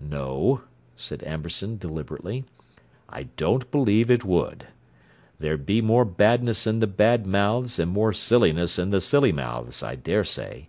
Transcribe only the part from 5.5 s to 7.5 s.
be more badness in the bad